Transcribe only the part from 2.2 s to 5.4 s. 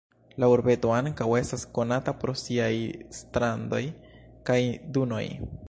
pro siaj strandoj kaj dunoj.